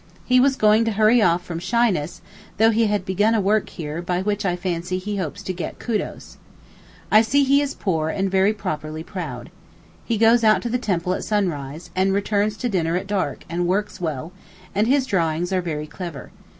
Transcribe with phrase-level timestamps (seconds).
[0.25, 2.21] He was going to hurry off from shyness
[2.57, 5.77] though he had begun a work here by which I fancy he hopes to get
[5.77, 6.37] Kudos.
[7.11, 9.51] I see he is poor and very properly proud.
[10.03, 13.67] He goes out to the temple at sunrise, and returns to dinner at dark, and
[13.67, 14.31] works well,
[14.73, 16.31] and his drawings are very clever.